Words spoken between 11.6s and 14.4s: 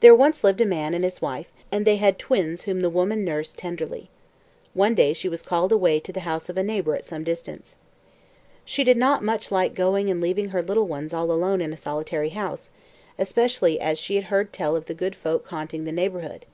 in a solitary house, especially as she had